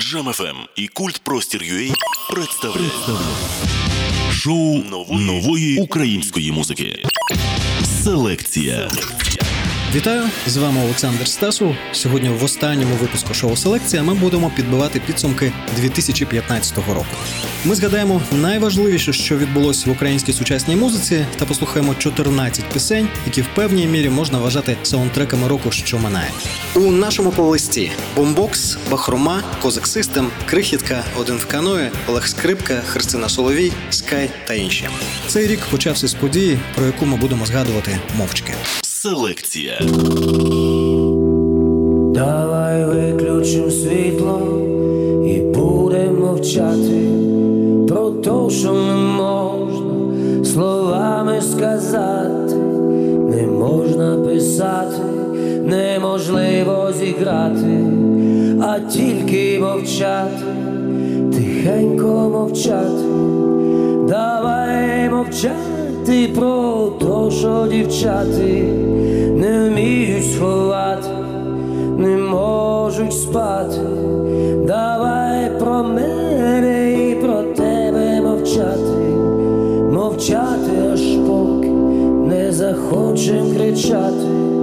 Джем 0.00 0.40
FM 0.40 0.56
і 0.76 0.88
культ 0.88 1.18
Простір 1.24 1.62
UA 1.62 1.94
представляють 2.30 2.92
шоу 4.32 4.82
нової 5.10 5.78
української 5.78 6.52
музики. 6.52 7.02
Селекція. 8.04 8.90
Вітаю 9.96 10.22
з 10.46 10.56
вами 10.56 10.80
Олександр 10.84 11.28
Стасу. 11.28 11.76
Сьогодні 11.92 12.28
в 12.28 12.44
останньому 12.44 12.94
випуску 12.94 13.34
шоу 13.34 13.56
Селекція 13.56 14.02
ми 14.02 14.14
будемо 14.14 14.50
підбивати 14.56 15.00
підсумки 15.00 15.52
2015 15.76 16.76
року. 16.76 17.06
Ми 17.64 17.74
згадаємо 17.74 18.22
найважливіше, 18.32 19.12
що 19.12 19.36
відбулося 19.36 19.90
в 19.90 19.92
українській 19.92 20.32
сучасній 20.32 20.76
музиці, 20.76 21.26
та 21.38 21.44
послухаємо 21.44 21.94
14 21.94 22.64
пісень, 22.64 23.08
які 23.26 23.42
в 23.42 23.46
певній 23.54 23.86
мірі 23.86 24.08
можна 24.08 24.38
вважати 24.38 24.76
саундтреками 24.82 25.48
року, 25.48 25.70
що 25.70 25.98
минає. 25.98 26.30
У 26.74 26.92
нашому 26.92 27.30
плейлисті 27.30 27.92
бомбокс, 28.16 28.78
бахрома, 28.90 29.42
козак 29.62 29.86
систем, 29.86 30.30
крихітка, 30.46 31.04
один 31.18 31.36
в 31.36 31.46
каної, 31.46 31.90
Олег 32.06 32.28
Скрипка, 32.28 32.82
Христина 32.86 33.28
Соловій, 33.28 33.72
Скай 33.90 34.30
та 34.46 34.54
інші. 34.54 34.88
Цей 35.26 35.46
рік 35.46 35.60
почався 35.70 36.08
з 36.08 36.14
події, 36.14 36.58
про 36.74 36.86
яку 36.86 37.06
ми 37.06 37.16
будемо 37.16 37.46
згадувати 37.46 37.98
мовчки. 38.16 38.54
Селекція. 39.06 39.80
Давай 42.14 42.84
виключимо 42.84 43.70
світло 43.70 44.40
і 45.26 45.40
будемо 45.40 46.26
мовчати. 46.26 47.08
Про 47.88 48.10
те, 48.10 48.54
що 48.54 48.72
не 48.72 48.94
можна 48.94 50.44
словами 50.44 51.40
сказати, 51.40 52.54
не 53.30 53.46
можна 53.46 54.16
писати, 54.16 55.02
неможливо 55.64 56.92
зіграти, 56.98 57.86
а 58.62 58.80
тільки 58.80 59.58
мовчати, 59.60 60.44
тихенько 61.32 62.06
мовчати, 62.06 63.04
давай 64.08 65.10
мовчати 65.10 65.75
про 66.34 66.88
то, 67.00 67.30
що 67.30 67.66
дівчати 67.70 68.62
не 69.36 69.68
вміють 69.68 70.32
сховати 70.32 71.08
не 71.96 72.16
можуть 72.16 73.12
спати, 73.12 73.80
давай 74.66 75.50
про 75.58 75.82
мене 75.82 77.10
і 77.10 77.14
про 77.14 77.42
тебе 77.42 78.20
мовчати, 78.20 79.06
мовчати, 79.92 80.72
аж 80.92 81.00
поки 81.26 81.68
не 82.28 82.52
захочем 82.52 83.56
кричати. 83.56 84.55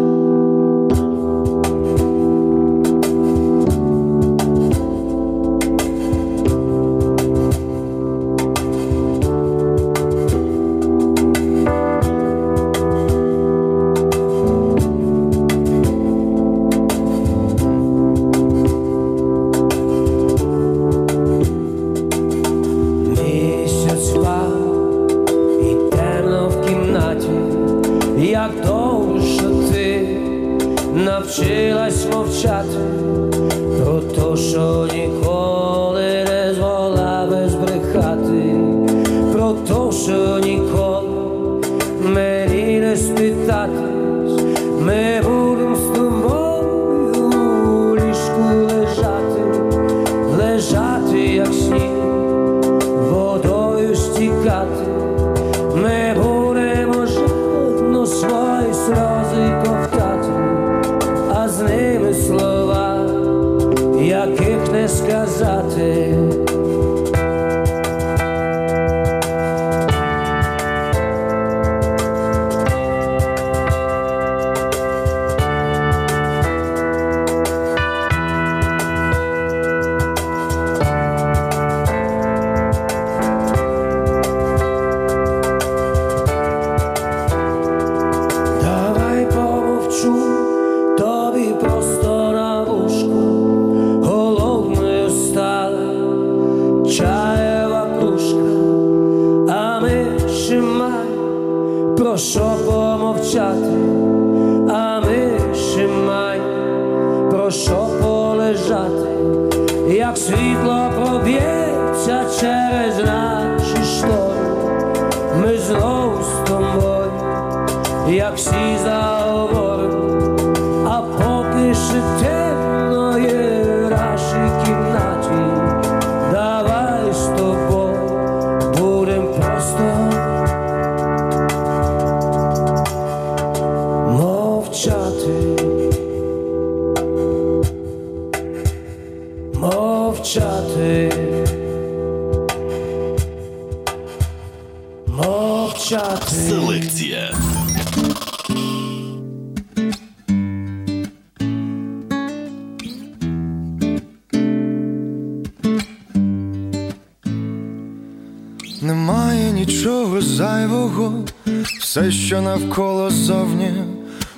Все, 161.93 162.11
що 162.11 162.41
навколо 162.41 163.09
зовні, 163.09 163.73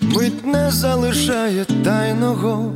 мить 0.01 0.45
не 0.45 0.71
залишає 0.71 1.65
тайного, 1.83 2.73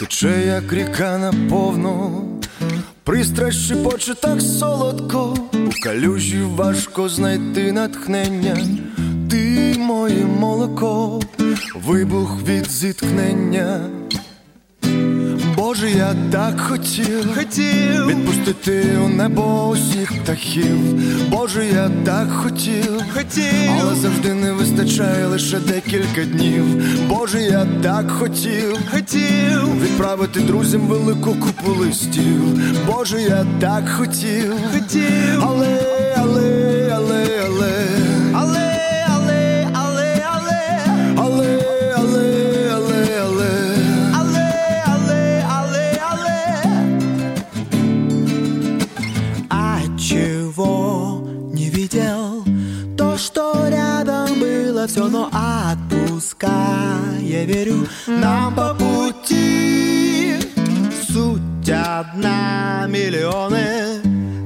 тече, 0.00 0.46
як 0.46 0.72
ріка 0.72 1.18
наповну, 1.18 2.24
пристрасть 3.04 3.58
шепоче 3.58 4.14
так 4.14 4.42
солодко, 4.42 5.36
у 5.52 5.84
калюжі 5.84 6.42
важко 6.42 7.08
знайти 7.08 7.72
натхнення, 7.72 8.56
ти 9.30 9.74
моє 9.78 10.24
молоко, 10.24 11.20
вибух 11.74 12.42
від 12.48 12.70
зіткнення. 12.70 13.80
Боже, 15.68 15.90
я 15.90 16.14
так 16.32 16.60
хотів, 16.60 17.34
хотів 17.34 18.06
відпустити 18.06 18.98
у 19.04 19.08
небо 19.08 19.68
усіх 19.68 20.22
птахів. 20.22 20.78
Боже, 21.30 21.66
я 21.66 21.90
так 22.04 22.32
хотів, 22.32 23.02
хотів, 23.14 23.70
але 23.80 23.94
завжди 23.94 24.34
не 24.34 24.52
вистачає 24.52 25.26
лише 25.26 25.58
декілька 25.58 26.24
днів. 26.24 26.64
Боже, 27.08 27.42
я 27.42 27.66
так 27.82 28.10
хотів, 28.10 28.78
хотів 28.90 29.82
відправити 29.82 30.40
друзям 30.40 30.80
велику 30.80 31.34
купу 31.34 31.70
листів. 31.80 32.42
Боже, 32.86 33.22
я 33.22 33.46
так 33.60 33.88
хотів, 33.88 34.54
хотів, 34.72 35.42
але, 35.42 35.80
але, 36.16 36.92
але, 36.94 36.94
але, 36.94 37.26
але, 37.46 38.17
было 54.78 54.86
все, 54.86 55.08
но 55.08 55.28
отпускай. 55.32 57.22
Я 57.22 57.44
верю, 57.44 57.86
нам 58.06 58.54
по 58.54 58.74
пути 58.74 60.36
Суть 61.10 61.68
одна, 61.68 62.86
миллионы 62.88 64.00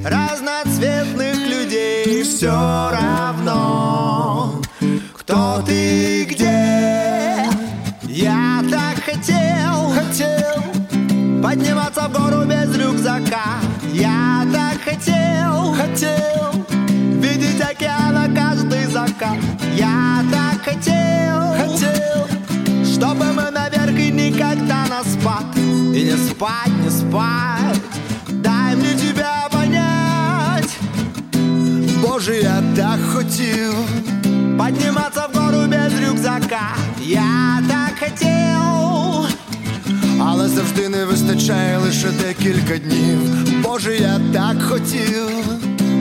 Разноцветных 0.04 1.36
людей 1.46 2.22
Все 2.22 2.50
равно, 2.50 4.60
кто 5.14 5.62
ты 5.66 6.24
где. 6.24 7.46
Я 8.04 8.64
так 8.70 9.04
хотел, 9.04 9.92
хотел 9.94 10.62
Подниматься 11.42 12.08
в 12.08 12.12
гору 12.12 12.46
без 12.46 12.74
рюкзака. 12.76 13.60
Я 13.92 14.46
так 14.50 14.80
хотел, 14.82 15.74
хотел 15.74 16.64
Видеть 17.20 17.60
океана 17.60 18.30
каждый 18.34 18.86
закат 18.86 19.51
хотел, 20.71 21.53
хотел 21.57 22.27
Чтобы 22.85 23.25
мы 23.33 23.49
наверх 23.51 23.99
и 23.99 24.11
никогда 24.11 24.85
на 24.87 25.03
спад 25.03 25.45
И 25.55 26.03
не 26.03 26.17
спать, 26.17 26.73
не 26.83 26.89
спать 26.89 27.81
Дай 28.27 28.75
мне 28.75 28.93
тебя 28.95 29.47
понять 29.51 30.77
Боже, 32.01 32.41
я 32.41 32.61
так 32.75 32.99
хотел 33.13 33.73
Подниматься 34.57 35.27
в 35.27 35.35
гору 35.35 35.67
без 35.67 35.93
рюкзака 35.99 36.75
Я 36.99 37.61
так 37.67 37.99
хотел 37.99 38.87
але 40.29 40.47
завжди 40.47 40.89
не 40.89 41.05
вистачає 41.05 41.77
лише 41.77 42.07
декілька 42.07 42.77
днів. 42.77 43.19
Боже, 43.63 43.95
я 43.95 44.19
так 44.33 44.63
хотів, 44.63 45.29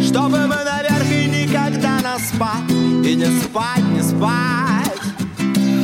щоб 0.02 0.30
ми 0.30 0.38
наверх 0.38 0.99
Ніколи 1.51 2.01
на 2.03 2.19
спать, 2.19 2.71
і 3.11 3.15
не 3.15 3.25
спать, 3.25 3.95
не 3.97 4.03
спать. 4.03 5.01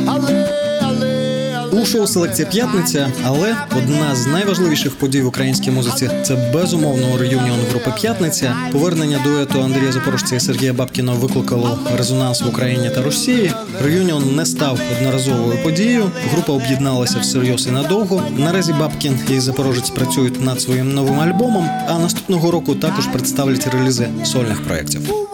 Але, 0.06 0.48
але. 0.82 1.64
У 1.72 1.86
шоу 1.86 2.06
Селекція 2.06 2.48
п'ятниця, 2.48 3.12
але 3.24 3.56
одна 3.76 4.14
з 4.14 4.26
найважливіших 4.26 4.98
подій 4.98 5.22
в 5.22 5.26
українській 5.26 5.70
музиці 5.70 6.10
це 6.22 6.50
безумовно 6.54 7.18
реюніон 7.18 7.60
групи 7.70 7.92
П'ятниця. 8.00 8.56
Повернення 8.72 9.20
дуету 9.24 9.62
Андрія 9.62 9.92
Запорожця 9.92 10.36
і 10.36 10.40
Сергія 10.40 10.72
Бабкіна 10.72 11.12
викликало 11.12 11.78
резонанс 11.96 12.42
в 12.42 12.48
Україні 12.48 12.90
та 12.90 13.02
Росії. 13.02 13.52
Реюніон 13.84 14.36
не 14.36 14.46
став 14.46 14.80
одноразовою 14.96 15.62
подією. 15.62 16.10
Група 16.32 16.52
об'єдналася 16.52 17.18
всерйоз 17.18 17.66
і 17.66 17.70
надовго. 17.70 18.22
Наразі 18.36 18.72
Бабкін 18.72 19.18
і 19.30 19.40
Запорожець 19.40 19.90
працюють 19.90 20.44
над 20.44 20.60
своїм 20.60 20.94
новим 20.94 21.20
альбомом. 21.20 21.68
А 21.88 21.98
наступного 21.98 22.50
року 22.50 22.74
також 22.74 23.06
представлять 23.06 23.68
релізи 23.74 24.08
сольних 24.24 24.64
проєктів. 24.64 25.28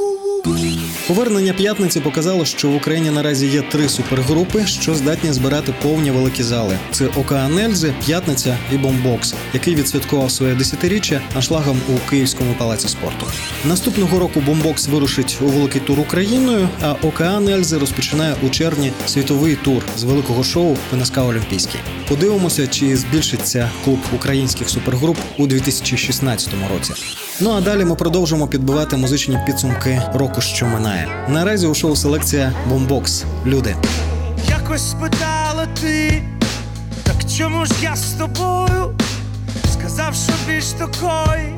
Повернення 1.09 1.53
п'ятниці 1.53 2.01
показало, 2.01 2.45
що 2.45 2.71
в 2.71 2.77
Україні 2.77 3.11
наразі 3.11 3.47
є 3.47 3.62
три 3.62 3.89
супергрупи, 3.89 4.67
що 4.67 4.95
здатні 4.95 5.33
збирати 5.33 5.75
повні 5.83 6.11
великі 6.11 6.43
зали. 6.43 6.79
Це 6.91 7.06
ОКАН 7.06 7.59
Ельзи, 7.59 7.95
п'ятниця 8.06 8.59
і 8.73 8.77
Бомбокс, 8.77 9.35
який 9.55 9.75
відсвяткував 9.75 10.31
своє 10.31 10.55
десятиріччя 10.55 11.21
аншлагом 11.37 11.81
у 11.89 12.11
Київському 12.11 12.55
палаці 12.59 12.89
спорту. 12.89 13.27
Наступного 13.65 14.19
року 14.19 14.43
Бомбокс 14.47 14.89
вирушить 14.89 15.39
у 15.41 15.47
великий 15.47 15.81
тур 15.81 16.01
Україною. 16.01 16.69
А 16.83 16.93
Океан 16.93 17.49
Ельзи 17.49 17.79
розпочинає 17.79 18.35
у 18.43 18.49
червні 18.49 18.93
світовий 19.07 19.57
тур 19.57 19.83
з 19.97 20.03
великого 20.03 20.45
шоу 20.45 20.77
ПНСК 20.91 21.19
Олімпійський. 21.19 21.81
Подивимося, 22.09 22.67
чи 22.67 22.97
збільшиться 22.97 23.71
клуб 23.85 23.99
українських 24.15 24.69
супергруп 24.69 25.17
у 25.39 25.47
2016 25.47 26.49
році. 26.75 26.93
Ну 27.41 27.50
а 27.50 27.61
далі 27.61 27.85
ми 27.85 27.95
продовжимо 27.95 28.49
підбивати 28.49 28.97
музичні 28.97 29.39
підсумки 29.47 30.03
року, 30.15 30.41
що 30.41 30.67
минає. 30.67 30.94
Наразі 31.29 31.67
у 31.67 31.75
шоу 31.75 31.96
селекція 31.96 32.52
Бомбокс. 32.69 33.25
Люди. 33.46 33.76
Якось 34.49 34.91
спитала 34.91 35.67
ти, 35.81 36.23
так 37.02 37.17
чому 37.38 37.67
ж 37.67 37.73
я 37.82 37.96
з 37.96 38.12
тобою? 38.12 38.94
Сказав, 39.73 40.14
що 40.14 40.32
більш 40.49 40.64
такої 40.64 41.55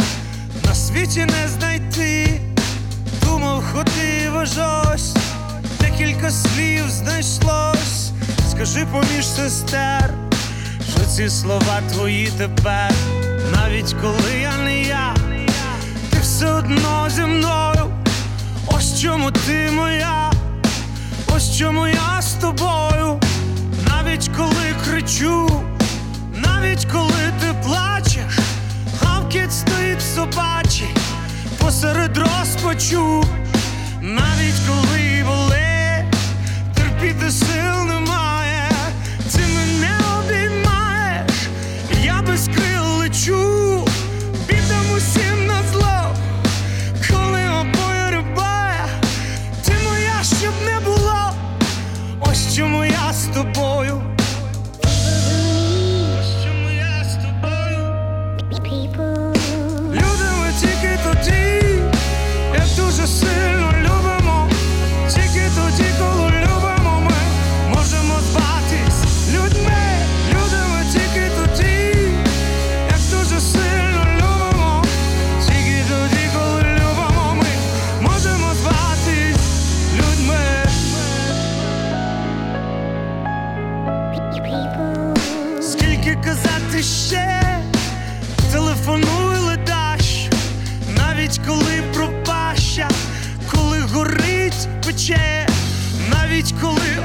на 0.65 0.75
світі 0.75 1.21
не 1.21 1.49
знайти. 1.49 2.41
Думав, 3.25 3.65
ходив 3.73 4.39
аж 4.39 4.51
ось, 4.95 5.15
декілька 5.81 6.31
слів 6.31 6.91
знайшлось. 6.91 8.11
Скажи 8.51 8.87
поміж 8.93 9.27
сестер, 9.27 10.11
що 10.91 11.01
ці 11.17 11.29
слова 11.29 11.81
твої 11.93 12.29
тепер, 12.39 12.93
навіть 13.57 13.95
коли 14.03 14.41
я 14.43 14.57
не 14.65 14.83
я, 14.83 15.15
ти 16.11 16.19
все 16.23 16.53
одно 16.53 17.09
зі 17.11 17.23
мною. 17.23 17.96
Чому 19.03 19.31
ти 19.31 19.71
моя, 19.73 20.33
ось 21.35 21.59
чому 21.59 21.87
я 21.87 22.23
з 22.23 22.35
тобою, 22.35 23.21
навіть 23.89 24.31
коли 24.37 24.75
кричу, 24.85 25.63
навіть 26.35 26.85
коли 26.93 27.33
ти 27.41 27.55
плачеш, 27.65 28.39
гавкіт 29.03 29.53
стоїть 29.53 30.03
собачий 30.15 30.89
посеред 31.59 32.19
розпачу, 32.19 33.25
навіть 34.01 34.61
коли 34.69 35.25
болить, 35.27 36.17
терпіти 36.75 37.31
сил 37.31 37.66
тобою. 53.37 53.96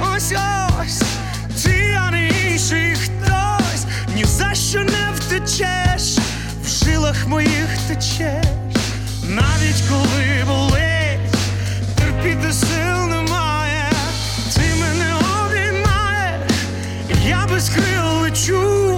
Ось 0.01 0.33
ось 0.81 1.01
ти, 1.63 1.97
а 2.07 2.11
не 2.11 2.27
інший 2.27 2.95
хтось, 2.95 3.85
ні 4.15 4.25
за 4.25 4.53
що 4.53 4.79
не 4.83 5.11
втечеш, 5.15 6.17
в 6.63 6.67
жилах 6.67 7.27
моїх 7.27 7.67
течеш, 7.87 8.45
навіть 9.27 9.83
коли 9.89 10.45
болить, 10.47 11.35
терпіти 11.95 12.53
сил 12.53 13.07
немає, 13.09 13.91
ти 14.55 14.61
мене 14.81 15.13
обіймаєш, 15.15 16.51
я 17.27 17.47
без 17.51 17.69
крил 17.69 18.21
лечу, 18.21 18.90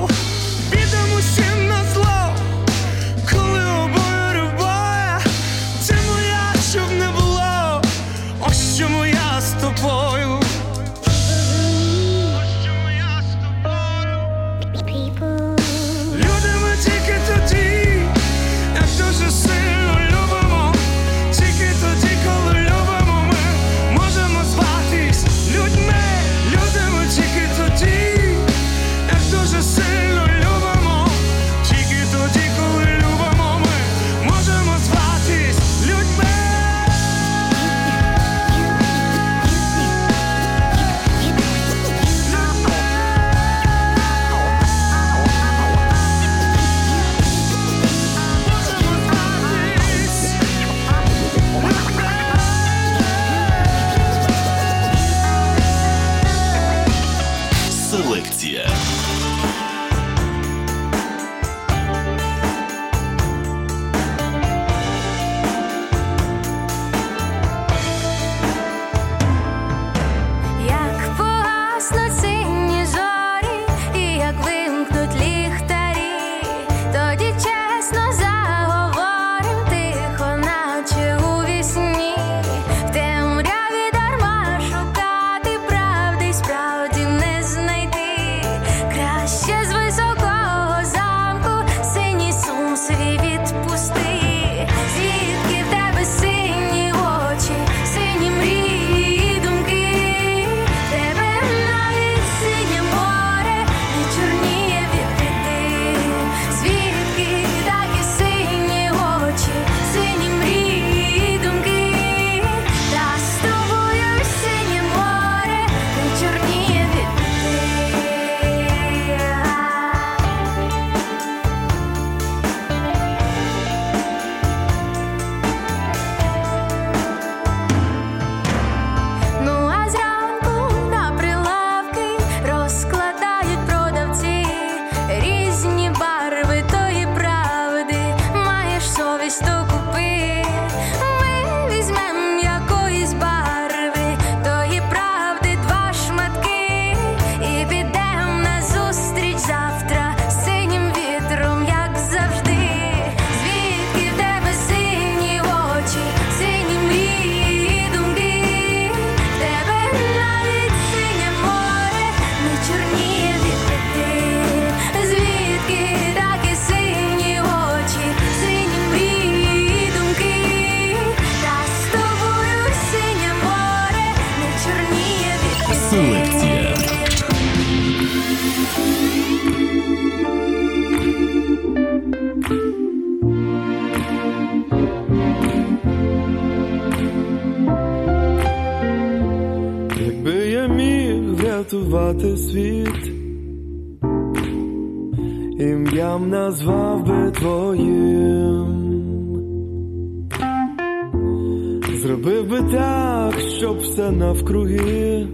навкруги 204.44 205.28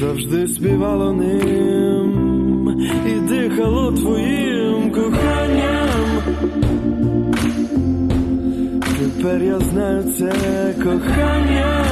завжди 0.00 0.48
співало 0.48 1.12
ним 1.12 2.80
і 3.06 3.28
дихало 3.28 3.92
твоїм 3.92 4.90
коханням. 4.90 5.88
Тепер 8.98 9.42
я 9.42 9.60
знаю 9.60 10.02
це 10.02 10.32
кохання. 10.84 11.84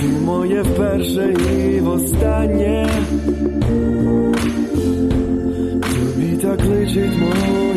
Ти 0.00 0.24
моє 0.24 0.62
вперше 0.62 1.34
і 1.56 1.80
востаннє. 1.80 2.88
Тобі 5.80 6.36
так 6.42 6.64
личить 6.64 7.18
моє 7.18 7.73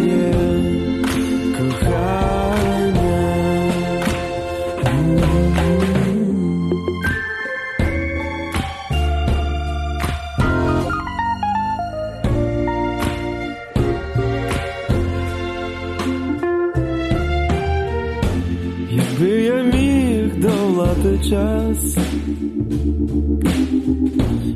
долати 20.97 21.29
час, 21.29 21.97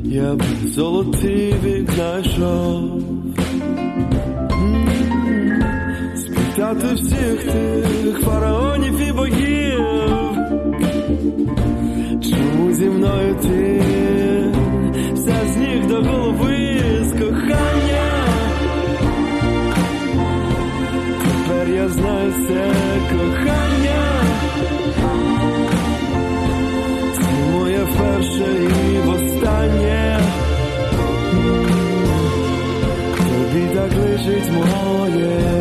я 0.04 0.34
б 0.34 0.42
золотий 0.66 1.54
вік 1.64 1.90
знайшов. 1.90 3.02
Спитати 6.16 6.94
всіх 6.94 7.52
тих 7.52 8.20
фараонів 8.20 9.00
і 9.08 9.12
богів, 9.12 9.84
чому 12.30 12.72
зі 12.72 12.84
мною 12.84 13.36
ти 13.42 13.82
все 15.14 15.34
з 15.54 15.56
ніг 15.56 15.86
до 15.86 16.02
голови 16.02 16.78
з 17.02 17.12
кохання. 17.12 18.26
Тепер 21.22 21.74
я 21.74 21.88
знаю 21.88 22.32
це 22.48 22.72
кохання. 23.10 23.71
Перше 28.42 28.68
і 28.92 28.98
востаннє. 28.98 30.20
Тобі 33.16 33.66
так 33.74 33.90
лишить 33.96 34.50
моє 34.52 35.51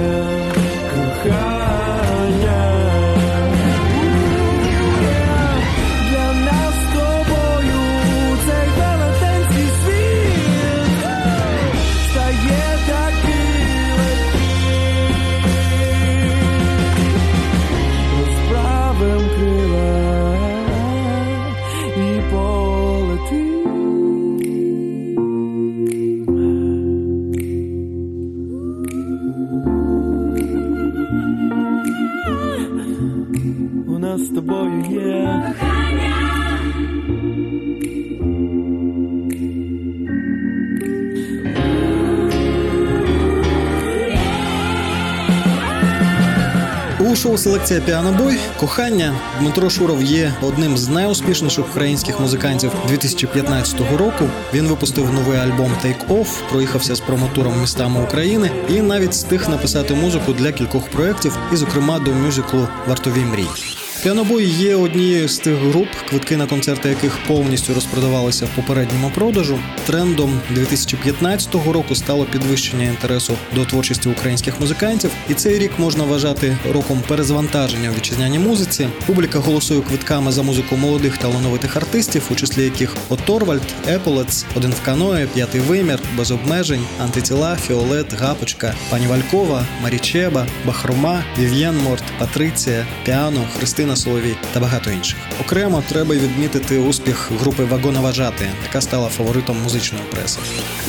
У 47.10 47.16
шоу 47.16 47.38
селекція 47.38 47.82
Піанобой 47.82 48.38
кохання 48.60 49.14
Дмитро 49.40 49.70
Шуров 49.70 50.04
є 50.04 50.34
одним 50.42 50.78
з 50.78 50.88
найуспішніших 50.88 51.66
українських 51.70 52.20
музикантів 52.20 52.72
2015 52.88 53.80
року. 53.98 54.26
Він 54.54 54.68
випустив 54.68 55.14
новий 55.14 55.38
альбом 55.38 55.72
Take 55.86 56.08
Off, 56.08 56.28
проїхався 56.50 56.96
з 56.96 57.00
промотуром 57.00 57.62
містами 57.62 58.04
України 58.04 58.52
і 58.70 58.82
навіть 58.82 59.12
встиг 59.12 59.50
написати 59.50 59.94
музику 59.94 60.34
для 60.34 60.52
кількох 60.52 60.90
проєктів, 60.90 61.38
і, 61.54 61.56
зокрема, 61.56 62.00
до 62.00 62.12
мюзиклу 62.12 62.68
Вартові 62.88 63.20
мрій. 63.20 63.81
Піанобой 64.04 64.46
є 64.46 64.76
однією 64.76 65.28
з 65.28 65.38
тих 65.38 65.56
груп, 65.56 65.88
квитки 66.10 66.38
на 66.38 66.48
концерти 66.48 66.90
яких 66.90 67.18
повністю 67.28 67.74
розпродавалися 67.74 68.46
в 68.46 68.56
попередньому 68.56 69.12
продажу. 69.16 69.60
Трендом 69.86 70.40
2015 70.50 71.56
року 71.56 71.96
стало 71.96 72.26
підвищення 72.26 72.86
інтересу 72.86 73.34
до 73.56 73.66
творчості 73.66 74.10
українських 74.10 74.60
музикантів, 74.60 75.12
і 75.30 75.34
цей 75.34 75.60
рік 75.60 75.72
можна 75.78 76.04
вважати 76.04 76.58
роком 76.74 77.04
перезвантаження 77.08 77.92
в 77.92 77.96
вітчизняній 77.96 78.40
музиці. 78.40 78.88
Публіка 79.06 79.40
голосує 79.40 79.82
квитками 79.82 80.32
за 80.32 80.44
музику 80.44 80.78
молодих 80.78 81.18
талановитих 81.18 81.78
артистів, 81.78 82.24
у 82.32 82.36
числі 82.36 82.64
яких 82.64 82.96
Оторвальд, 83.10 83.62
Еполец, 83.88 84.46
Один 84.56 84.72
в 84.72 84.86
каное, 84.86 85.28
П'ятий 85.34 85.62
вимір, 85.62 86.00
без 86.18 86.32
обмежень, 86.32 86.86
антитіла, 87.04 87.56
Фіолет, 87.56 88.14
Гапочка, 88.14 88.76
Пані 88.90 89.08
Валькова, 89.08 89.66
Марічеба, 89.84 90.48
Бахрома, 90.66 91.24
Вів'єн 91.40 91.78
Морт, 91.78 92.04
Патриція, 92.20 92.88
Піано, 93.06 93.48
Христина 93.58 93.91
Соловій 93.96 94.36
та 94.54 94.60
багато 94.60 94.92
інших. 94.92 95.18
Окремо 95.42 95.84
треба 95.90 96.16
відмітити 96.16 96.78
успіх 96.80 97.32
групи 97.40 97.64
Вагоноважати, 97.64 98.50
яка 98.64 98.82
стала 98.82 99.10
фаворитом 99.10 99.58
музичної 99.64 100.04
преси. 100.12 100.40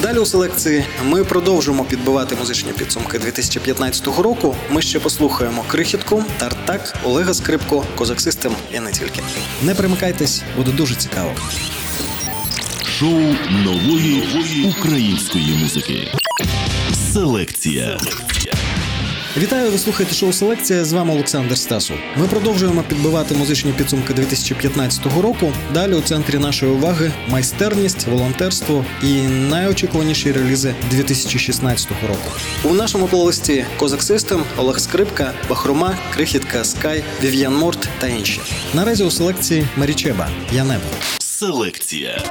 Далі 0.02 0.18
у 0.18 0.26
селекції 0.26 0.84
ми 1.04 1.24
продовжуємо 1.24 1.84
підбивати 1.84 2.36
музичні 2.36 2.72
підсумки 2.72 3.18
2015 3.18 4.06
року. 4.06 4.56
Ми 4.70 4.82
ще 4.82 5.00
послухаємо 5.00 5.64
крихітку, 5.68 6.24
тартак, 6.38 6.94
Олега 7.04 7.34
Скрипко, 7.34 7.84
Козак 7.96 8.20
Систем 8.20 8.52
і 8.74 8.80
не 8.80 8.92
тільки. 8.92 9.20
Не 9.62 9.74
примикайтесь, 9.74 10.42
буде 10.56 10.72
дуже 10.72 10.94
цікаво. 10.94 11.30
Шоу 12.98 13.20
нової 13.64 14.22
української 14.78 15.56
музики. 15.62 16.08
Селекція. 17.12 17.98
Вітаю, 19.36 19.70
ви 19.70 19.78
слухаєте 19.78 20.14
шоу 20.14 20.32
Селекція. 20.32 20.84
З 20.84 20.92
вами 20.92 21.12
Олександр 21.12 21.58
Стасу. 21.58 21.94
Ми 22.16 22.26
продовжуємо 22.26 22.82
підбивати 22.82 23.34
музичні 23.34 23.72
підсумки 23.72 24.14
2015 24.14 25.06
року. 25.22 25.52
Далі 25.74 25.94
у 25.94 26.00
центрі 26.00 26.38
нашої 26.38 26.72
уваги 26.72 27.12
майстерність, 27.28 28.06
волонтерство 28.06 28.84
і 29.02 29.22
найочікуваніші 29.22 30.32
релізи 30.32 30.74
2016 30.90 31.88
року. 32.08 32.30
У 32.64 32.74
нашому 32.74 33.06
плейлисті 33.06 33.64
Козак 33.76 34.02
Систем, 34.02 34.44
Олег 34.56 34.78
Скрипка, 34.78 35.32
Бахрома, 35.48 35.98
Крихітка, 36.14 36.64
Скай, 36.64 37.04
Вів'ян 37.22 37.54
Морт 37.54 37.88
та 37.98 38.06
інші. 38.06 38.40
Наразі 38.74 39.04
у 39.04 39.10
селекції 39.10 39.66
Марічеба 39.76 40.28
Я 40.52 40.64
небо. 40.64 40.84
Селекція. 41.18 42.22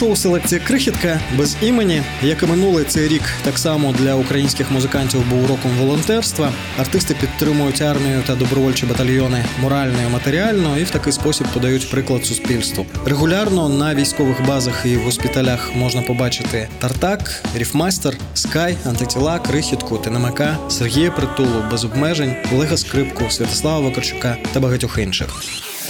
Шоу 0.00 0.16
селекція 0.16 0.60
крихітка 0.60 1.20
без 1.38 1.56
імені, 1.62 2.02
як 2.22 2.42
і 2.42 2.46
минулий 2.46 2.84
цей 2.84 3.08
рік, 3.08 3.22
так 3.44 3.58
само 3.58 3.92
для 3.92 4.14
українських 4.14 4.70
музикантів 4.70 5.28
був 5.30 5.46
роком 5.46 5.70
волонтерства. 5.80 6.52
Артисти 6.78 7.14
підтримують 7.20 7.82
армію 7.82 8.22
та 8.26 8.34
добровольчі 8.34 8.86
батальйони 8.86 9.44
морально 9.62 9.98
і 10.08 10.12
матеріально, 10.12 10.78
і 10.78 10.84
в 10.84 10.90
такий 10.90 11.12
спосіб 11.12 11.46
подають 11.54 11.90
приклад 11.90 12.24
суспільству. 12.26 12.86
Регулярно 13.06 13.68
на 13.68 13.94
військових 13.94 14.46
базах 14.46 14.82
і 14.84 14.96
в 14.96 15.02
госпіталях 15.02 15.74
можна 15.74 16.02
побачити 16.02 16.68
Тартак, 16.78 17.42
Ріфмастер, 17.54 18.16
Скай, 18.34 18.76
Антитіла, 18.86 19.38
Крихітку, 19.38 19.98
ТНМК, 19.98 20.42
Сергія 20.68 21.10
Притулу, 21.10 21.64
без 21.70 21.84
обмежень, 21.84 22.36
Олега 22.54 22.76
Скрипку, 22.76 23.30
Святослава 23.30 23.80
Вакарчука 23.80 24.36
та 24.52 24.60
багатьох 24.60 24.98
інших. 24.98 25.28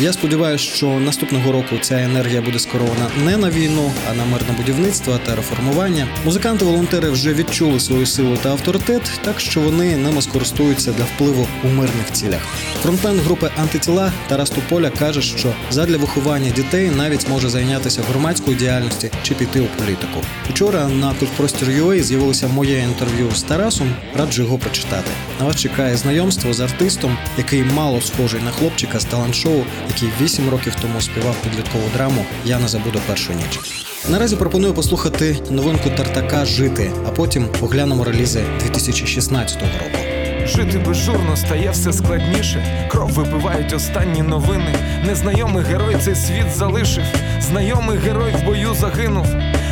Я 0.02 0.12
сподіваюся, 0.12 0.64
що 0.64 0.86
наступного 0.86 1.52
року 1.52 1.76
ця 1.80 2.00
енергія 2.00 2.42
буде 2.42 2.58
скерована 2.58 3.10
не 3.24 3.36
на 3.36 3.50
війну, 3.50 3.92
а 4.10 4.14
на 4.14 4.24
мирне 4.24 4.54
будівництво 4.56 5.18
та 5.26 5.34
реформування. 5.34 6.06
Музиканти-волонтери 6.24 7.10
вже 7.10 7.34
відчули 7.34 7.80
свою 7.80 8.06
силу 8.06 8.36
та 8.36 8.50
авторитет, 8.50 9.02
так 9.24 9.40
що 9.40 9.60
вони 9.60 9.96
ними 9.96 10.22
скористуються 10.22 10.92
для 10.92 11.04
впливу 11.04 11.46
у 11.64 11.68
мирних 11.68 12.12
цілях. 12.12 12.40
Фронтмен 12.82 13.18
групи 13.18 13.50
антитіла 13.56 14.12
Тарас 14.28 14.50
Туполя 14.50 14.90
каже, 14.90 15.22
що 15.22 15.52
задля 15.70 15.96
виховання 15.96 16.50
дітей 16.50 16.90
навіть 16.96 17.28
може 17.28 17.48
зайнятися 17.48 18.02
громадською 18.10 18.56
діяльністю 18.56 19.08
чи 19.22 19.34
піти 19.34 19.60
у 19.60 19.66
політику. 19.66 20.20
Вчора 20.50 20.88
на 20.88 21.14
Культпростір 21.14 21.68
UA 21.68 22.02
з'явилося 22.02 22.48
моє 22.48 22.78
інтерв'ю 22.78 23.30
з 23.34 23.42
Тарасом. 23.42 23.94
Раджу 24.16 24.42
його 24.42 24.58
прочитати. 24.58 25.10
На 25.40 25.46
вас 25.46 25.56
чекає 25.56 25.96
знайомство 25.96 26.52
з 26.52 26.60
артистом, 26.60 27.18
який 27.38 27.62
мало 27.62 28.00
схожий 28.00 28.40
на 28.40 28.50
хлопчика 28.50 29.00
з 29.00 29.04
талант-шоу, 29.04 29.64
який 29.94 30.09
8 30.22 30.50
років 30.50 30.74
тому 30.83 31.00
співав 31.00 31.37
підліткову 31.42 31.85
драму 31.94 32.24
Я 32.44 32.59
не 32.59 32.68
забуду 32.68 33.00
першу 33.07 33.33
ніч. 33.33 33.61
Наразі 34.09 34.37
пропоную 34.37 34.74
послухати 34.74 35.37
новинку 35.50 35.90
Тартака 35.90 36.44
Жити, 36.44 36.90
а 37.07 37.11
потім 37.11 37.48
поглянемо 37.61 38.05
релізи 38.05 38.42
2016 38.62 39.62
року. 39.62 39.98
Жити 40.46 40.79
безжурно 40.79 41.37
стає 41.37 41.70
все 41.70 41.92
складніше. 41.92 42.88
Кров 42.90 43.11
випивають 43.11 43.72
останні 43.72 44.22
новини. 44.22 44.74
Незнайомий 45.07 45.64
герой 45.64 45.96
цей 46.00 46.14
світ 46.14 46.50
залишив. 46.57 47.05
Знайомий 47.40 47.98
герой 47.98 48.33
в 48.42 48.44
бою 48.44 48.74
загинув. 48.74 49.26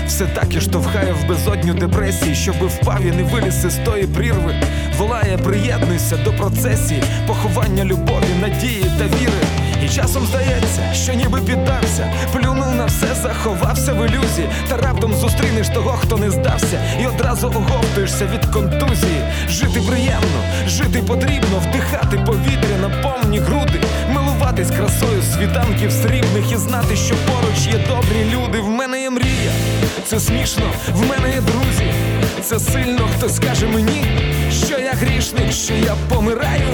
Все 0.07 0.27
так 0.27 0.55
і 0.55 0.61
штовхає 0.61 1.13
в 1.13 1.29
безодню 1.29 1.75
депресії, 1.75 2.35
щоби 2.35 2.67
впав 2.67 3.03
і 3.03 3.11
не 3.11 3.23
виліз 3.23 3.65
із 3.65 3.75
тої 3.85 4.05
прірви. 4.05 4.55
Волає, 4.99 5.39
приєднуйся 5.39 6.17
до 6.17 6.33
процесії, 6.33 7.03
поховання 7.27 7.85
любові, 7.85 8.27
надії 8.41 8.85
та 8.99 9.05
віри. 9.05 9.68
Часом 9.95 10.27
здається, 10.27 10.95
що 10.95 11.13
ніби 11.13 11.41
піддався, 11.41 12.13
плюнув 12.33 12.75
на 12.75 12.85
все, 12.87 13.07
заховався 13.23 13.93
в 13.93 14.07
ілюзії, 14.07 14.49
та 14.69 14.77
раптом 14.77 15.15
зустрінеш 15.15 15.69
того, 15.69 15.91
хто 15.91 16.17
не 16.17 16.31
здався, 16.31 16.81
і 17.03 17.07
одразу 17.07 17.47
оговтуєшся 17.47 18.27
від 18.27 18.47
контузії. 18.47 19.23
Жити 19.49 19.81
приємно, 19.89 20.41
жити 20.67 20.99
потрібно, 20.99 21.63
вдихати 21.69 22.19
повітря 22.27 22.77
на 22.83 22.89
повні 22.89 23.39
груди, 23.39 23.81
милуватись 24.15 24.71
красою 24.71 25.23
світанків 25.23 25.93
срібних 25.93 26.53
і 26.53 26.57
знати, 26.57 26.97
що 26.97 27.15
поруч 27.15 27.67
є 27.67 27.85
добрі 27.89 28.33
люди. 28.35 28.61
В 28.61 28.69
мене 28.69 29.01
є 29.01 29.11
мрія, 29.11 29.53
це 30.07 30.21
смішно, 30.21 30.65
в 30.95 31.01
мене 31.01 31.29
є 31.35 31.41
друзі. 31.41 31.93
Це 32.43 32.59
сильно 32.59 33.09
хтось 33.17 33.37
скаже 33.37 33.67
мені, 33.67 34.05
що 34.67 34.79
я 34.79 34.93
грішник, 34.93 35.53
що 35.53 35.75
я 35.75 35.95
помираю 36.09 36.69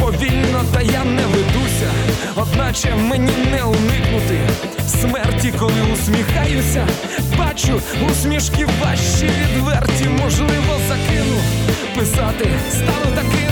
повільно, 0.00 0.64
та 0.72 0.80
я 0.80 1.04
не 1.04 1.26
ведуся, 1.26 1.90
одначе 2.36 2.94
мені 2.94 3.32
не 3.50 3.64
уникнути 3.64 4.38
смерті, 4.86 5.52
коли 5.58 5.82
усміхаюся, 5.92 6.86
бачу 7.38 7.80
усмішки 8.10 8.66
важчі, 8.80 9.30
відверті, 9.40 10.08
можливо, 10.22 10.76
закину. 10.88 11.36
Писати, 11.98 12.48
стану 12.70 13.14
таким, 13.14 13.44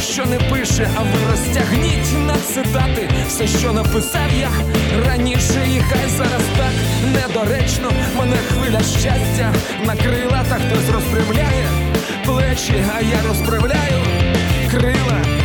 що 0.00 0.24
не 0.26 0.38
пише, 0.38 0.90
а 0.96 1.02
ви 1.02 1.30
розтягніть 1.30 2.26
на 2.26 2.34
цитати. 2.34 3.08
Все, 3.28 3.46
що 3.46 3.72
написав 3.72 4.30
я 4.40 4.50
раніше, 5.06 5.66
і 5.76 5.80
хай 5.80 6.08
зараз 6.08 6.42
так 6.56 6.72
недоречно. 7.12 7.90
Мене 8.18 8.36
хвиля 8.36 8.80
щастя 8.80 9.54
накрила, 9.84 10.44
та 10.48 10.54
хтось 10.54 10.94
розпрямляє 10.94 11.68
плечі, 12.24 12.84
а 12.96 13.00
я 13.00 13.28
розправляю 13.28 14.04
крила. 14.70 15.39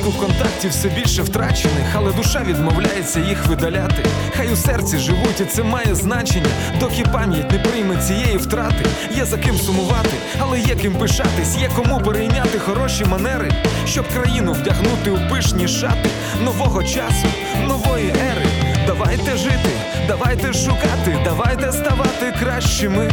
Списку 0.00 0.26
контактів 0.26 0.70
все 0.70 0.88
більше 0.88 1.22
втрачених, 1.22 1.94
але 1.94 2.12
душа 2.12 2.42
відмовляється 2.46 3.20
їх 3.20 3.46
видаляти. 3.46 4.04
Хай 4.36 4.52
у 4.52 4.56
серці 4.56 4.98
живуть, 4.98 5.40
і 5.40 5.44
це 5.44 5.62
має 5.62 5.94
значення, 5.94 6.50
доки 6.80 7.04
пам'ять 7.12 7.52
не 7.52 7.58
прийме 7.58 7.96
цієї 7.96 8.36
втрати. 8.36 8.86
Є 9.16 9.24
за 9.24 9.38
ким 9.38 9.56
сумувати, 9.56 10.16
але 10.38 10.60
є 10.60 10.74
ким 10.74 10.94
пишатись, 10.94 11.56
є 11.60 11.70
кому 11.76 12.00
перейняти 12.00 12.58
хороші 12.58 13.04
манери, 13.04 13.50
щоб 13.86 14.08
країну 14.08 14.52
вдягнути 14.52 15.10
у 15.10 15.30
пишні 15.30 15.68
шати 15.68 16.10
нового 16.44 16.82
часу, 16.82 17.26
нової 17.68 18.08
ери. 18.08 18.46
Давайте 18.86 19.36
жити, 19.36 19.70
давайте 20.10 20.52
шукати, 20.52 21.18
давайте 21.24 21.72
ставати 21.72 22.34
кращими, 22.40 23.10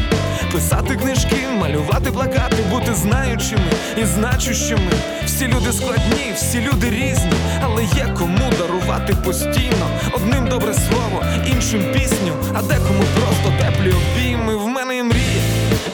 писати 0.52 0.96
книжки, 0.96 1.36
малювати 1.60 2.12
плакати, 2.12 2.56
бути 2.70 2.94
знаючими 2.94 3.72
і 3.98 4.06
значущими. 4.06 4.92
Всі 5.26 5.48
люди 5.48 5.74
складні, 5.74 6.34
всі 6.36 6.60
люди 6.60 6.90
різні, 6.90 7.34
але 7.62 7.84
є 7.84 8.16
кому 8.18 8.52
дарувати 8.60 9.16
постійно. 9.26 9.88
Одним 10.14 10.48
добре 10.48 10.74
слово, 10.74 11.24
іншим 11.48 11.84
пісню, 11.94 12.34
а 12.54 12.62
декому 12.62 13.04
просто 13.16 13.54
теплі 13.60 13.92
обійми. 13.92 14.56
В 14.56 14.68
мене 14.68 14.96
є 14.96 15.04
мрія, 15.04 15.42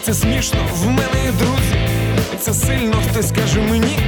це 0.02 0.13
смішно, 0.13 0.60
в 0.76 0.86
мене 0.86 1.26
є 1.26 1.32
друзі. 1.32 1.94
Це 2.39 2.54
сильно 2.54 2.96
хтось 3.10 3.32
каже 3.32 3.60
мені, 3.60 4.00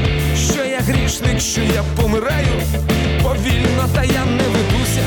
що 0.52 0.66
я 0.66 0.80
грішник, 0.80 1.40
що 1.40 1.62
я 1.62 1.84
помираю 2.02 2.62
повільно, 3.24 3.86
та 3.96 4.04
я 4.04 4.26
не 4.26 4.44
ведуся, 4.44 5.04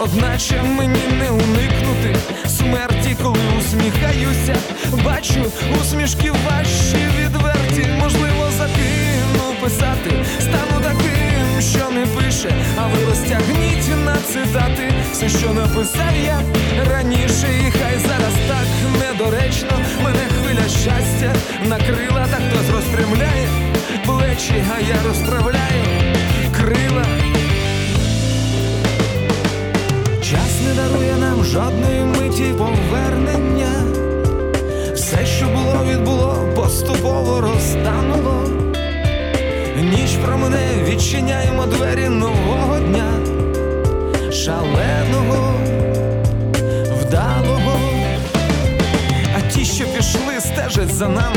одначе 0.00 0.62
мені 0.62 1.00
не 1.18 1.30
уникнути 1.30 2.16
смерті, 2.46 3.16
коли 3.22 3.38
усміхаюся, 3.58 4.56
бачу 5.04 5.44
усмішки 5.80 6.30
важчі, 6.30 7.08
відверті, 7.18 7.88
можливо, 7.98 8.46
закину 8.58 9.54
писати, 9.60 10.24
стану 10.40 10.82
таким, 10.82 11.60
що 11.60 11.90
не 11.90 12.06
пише, 12.06 12.52
а 12.78 12.86
ви 12.86 13.04
розтягніть 13.08 14.04
на 14.04 14.16
цитати. 14.16 14.92
Все, 15.12 15.28
що 15.28 15.54
написав 15.54 16.16
я 16.24 16.42
раніше, 16.90 17.48
і 17.68 17.70
хай 17.70 17.98
зараз 17.98 18.34
так 18.48 18.66
недоречно. 19.00 19.78
Мене 20.04 20.18
хвиля 20.18 20.68
щастя 20.68 21.34
накрила, 21.68 22.26
так 22.30 22.40
хтось 22.50 22.70
розпрямляє 22.74 23.48
плечі, 24.06 24.64
а 24.76 24.80
я 24.80 24.96
розправляю 25.08 26.14
крила. 26.56 27.29
Не 30.70 30.82
дарує 30.82 31.16
нам 31.16 31.44
жодної 31.44 32.00
миті 32.00 32.44
повернення. 32.58 33.72
Все, 34.94 35.26
що 35.26 35.46
було, 35.46 35.84
відбуло, 35.90 36.52
поступово 36.56 37.40
розтануло. 37.40 38.48
Ніч 39.76 40.10
про 40.24 40.38
мене 40.38 40.58
відчиняємо 40.88 41.66
двері 41.66 42.08
нового 42.08 42.78
дня, 42.78 43.12
шаленого, 44.32 45.54
вдалого. 47.00 47.80
А 49.36 49.50
ті, 49.50 49.64
що 49.64 49.84
пішли, 49.84 50.40
стежать 50.40 50.94
за 50.94 51.08
нами, 51.08 51.36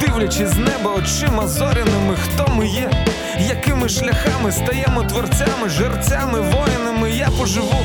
дивлячись 0.00 0.48
з 0.48 0.56
неба 0.58 0.94
очима 0.96 1.46
зоряними, 1.48 2.16
хто 2.24 2.52
ми 2.52 2.66
є, 2.66 2.90
якими 3.48 3.88
шляхами 3.88 4.52
стаємо 4.52 5.02
творцями, 5.02 5.68
жерцями, 5.68 6.40
воїнами. 6.40 7.10
Я 7.10 7.28
поживу, 7.38 7.84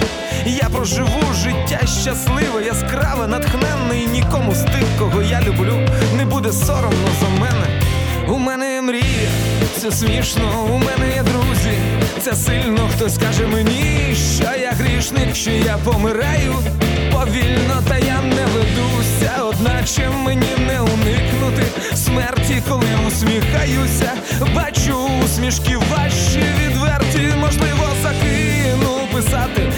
я 0.51 0.69
проживу 0.69 1.23
життя 1.43 1.79
щасливе, 2.01 2.65
яскраве, 2.65 3.27
натхненне, 3.27 4.03
і 4.03 4.07
нікому 4.07 4.55
з 4.55 4.61
тих, 4.63 4.85
кого 4.99 5.21
я 5.21 5.41
люблю, 5.41 5.79
не 6.17 6.25
буде 6.25 6.51
соромно 6.51 7.07
за 7.21 7.29
мене. 7.41 7.81
У 8.27 8.37
мене 8.37 8.73
є 8.73 8.81
мрія, 8.81 9.29
це 9.77 9.91
смішно, 9.91 10.65
у 10.73 10.77
мене 10.77 11.15
є 11.15 11.23
друзі, 11.23 11.77
це 12.21 12.35
сильно. 12.35 12.89
Хтось 12.95 13.17
каже 13.17 13.47
мені, 13.47 14.15
що 14.35 14.43
я 14.61 14.71
грішник, 14.71 15.35
що 15.35 15.51
я 15.51 15.77
помираю. 15.83 16.55
Повільно, 17.13 17.81
та 17.87 17.97
я 17.97 18.21
не 18.21 18.45
ведуся, 18.45 19.31
одначе 19.49 20.09
мені 20.09 20.51
не 20.67 20.81
уникнути 20.81 21.63
смерті, 21.95 22.61
коли 22.69 22.85
усміхаюся, 23.07 24.11
бачу 24.55 25.09
усмішки 25.25 25.77
важчі, 25.77 26.43
відверті, 26.59 27.33
можливо, 27.39 27.85
закину 28.03 28.97
писати, 29.13 29.71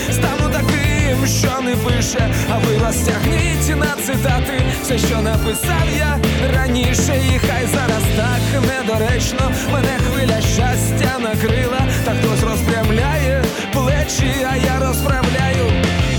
що 1.30 1.62
не 1.62 1.76
пише, 1.76 2.34
а 2.50 2.58
ви 2.58 2.78
вас 2.78 2.98
тягніть 2.98 3.78
на 3.78 3.96
цитати, 4.06 4.62
все, 4.84 4.98
що 4.98 5.22
написав 5.22 5.88
я 5.98 6.20
раніше, 6.56 7.22
і 7.36 7.40
хай 7.40 7.68
зараз 7.68 8.04
так 8.18 8.62
недоречно. 8.62 9.52
Мене 9.72 10.00
хвиля 10.00 10.42
щастя 10.42 11.20
накрила, 11.20 11.82
та 12.06 12.12
хтось 12.12 12.44
розпрямляє 12.44 13.44
плечі, 13.74 14.34
а 14.52 14.56
я 14.56 14.88
розправляю 14.88 15.66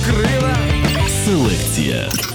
крила. 0.07 0.57
Селекція. 1.25 2.30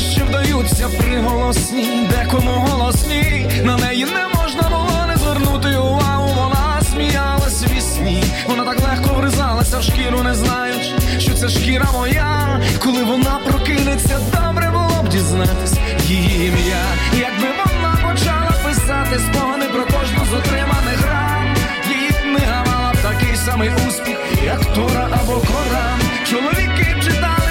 Краще 0.00 0.24
вдаються 0.24 0.88
приголосні, 0.88 2.08
декому 2.10 2.50
голосні. 2.50 3.46
На 3.64 3.76
неї 3.76 4.04
не 4.04 4.40
можна 4.40 4.62
було 4.68 5.06
не 5.08 5.16
звернути 5.16 5.76
увагу. 5.76 6.28
Вона 6.36 6.82
сміялась 6.90 7.62
в 7.62 7.80
сні. 7.80 8.24
Вона 8.48 8.64
так 8.64 8.80
легко 8.80 9.14
вризалася 9.14 9.78
в 9.78 9.82
шкіру, 9.82 10.22
не 10.22 10.34
знаючи, 10.34 10.92
що 11.18 11.34
це 11.34 11.48
шкіра 11.48 11.88
моя. 11.92 12.60
Коли 12.78 13.04
вона 13.04 13.38
прокинеться, 13.46 14.20
добре 14.32 14.70
було 14.70 15.02
б 15.02 15.08
дізнатись 15.08 15.78
її 16.06 16.46
ім'я. 16.48 16.84
Якби 17.12 17.48
вона 17.64 18.12
почала 18.12 18.52
писати 18.64 19.18
спогади 19.18 19.66
про 19.72 19.84
кожну 19.84 20.24
з 20.30 20.34
отриманих 20.34 21.06
ран, 21.10 21.56
її 21.88 22.10
книга 22.10 22.64
мала 22.66 22.92
б 22.92 22.96
такий 22.96 23.36
самий 23.36 23.70
успіх, 23.88 24.16
як 24.44 24.74
Тора 24.74 25.08
або 25.22 25.32
Коран. 25.32 26.00
Чоловіки 26.30 26.96
читали 27.04 27.49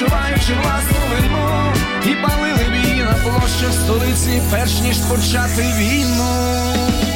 відчуваючи 0.00 0.52
власну 0.62 0.98
вину, 1.10 1.72
і 2.04 2.14
палили 2.22 2.70
б 2.70 2.84
її 2.84 3.02
на 3.02 3.12
площах 3.12 3.72
столиці, 3.72 4.42
перш 4.50 4.80
ніж 4.80 4.96
почати 4.96 5.62
війну. 5.62 7.09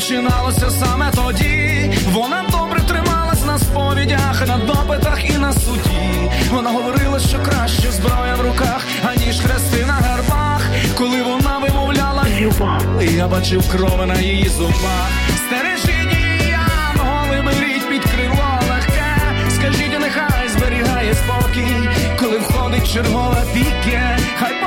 Починалося 0.00 0.70
саме 0.70 1.10
тоді. 1.14 1.90
Вона 2.12 2.44
добре 2.50 2.80
трималась 2.80 3.44
на 3.46 3.58
сповідях, 3.58 4.46
на 4.48 4.56
допитах 4.58 5.30
і 5.30 5.38
на 5.38 5.52
суді. 5.52 6.30
Вона 6.50 6.70
говорила, 6.70 7.18
що 7.18 7.38
краще 7.38 7.90
зброя 7.90 8.34
в 8.38 8.40
руках, 8.40 8.84
аніж 9.04 9.40
хрести 9.40 9.86
на 9.86 9.92
гербах. 9.92 10.62
Коли 10.98 11.22
вона 11.22 11.58
вимовляла 11.58 12.26
любов, 12.40 13.02
я 13.02 13.28
бачив 13.28 13.70
крови 13.72 14.06
на 14.06 14.20
її 14.20 14.48
зубах. 14.48 15.10
Стережіть 15.36 16.14
її, 16.14 16.50
янголи, 16.50 17.42
беріть 17.42 17.88
під 17.88 18.04
крило 18.04 18.60
легке. 18.70 19.16
Скажіть, 19.50 20.00
нехай 20.00 20.48
зберігає 20.48 21.14
спокій, 21.14 21.88
коли 22.20 22.38
входить 22.38 22.92
чергове 22.92 23.44
піке. 23.54 24.18
Хай 24.38 24.59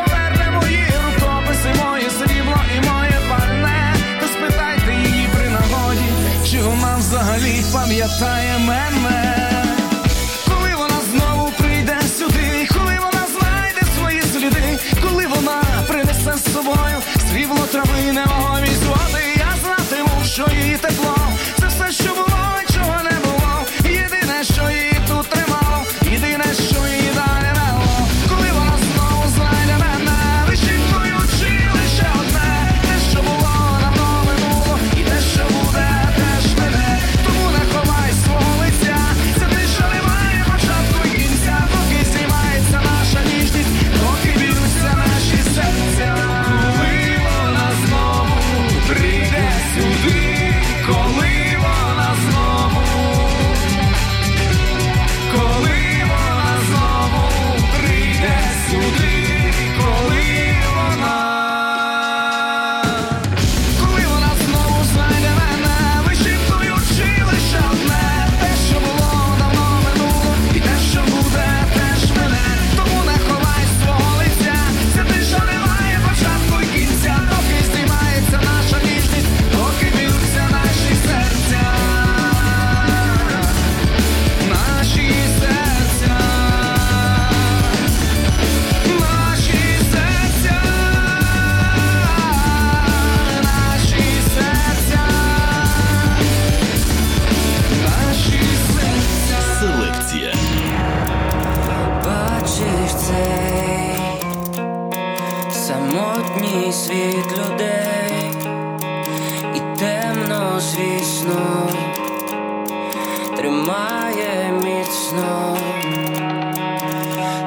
пам'ятає 8.04 8.60
мене. 8.60 9.64
Коли 10.48 10.76
вона 10.76 11.00
знову 11.12 11.52
прийде 11.58 11.98
сюди, 12.18 12.68
коли 12.74 13.00
вона 13.00 13.26
знайде 13.40 13.82
свої 13.98 14.22
сліди, 14.22 14.80
коли 15.02 15.28
вона 15.28 15.64
принесе 15.88 16.34
з 16.38 16.54
собою 16.54 17.02
срібло 17.32 17.68
трави, 17.72 18.12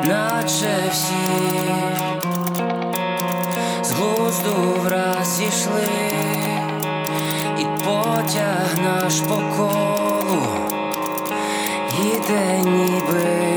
наче 0.07 0.75
всі. 0.91 1.15
З 3.83 3.93
глузду 3.93 4.55
враз 4.85 5.37
зійшли, 5.37 5.89
і 7.59 7.65
потяг 7.85 8.79
наш 8.85 9.21
по 9.21 9.35
колу 9.57 10.43
іде 12.01 12.63
ніби. 12.65 13.57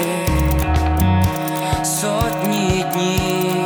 Сотні 1.83 2.85
днів 2.93 3.58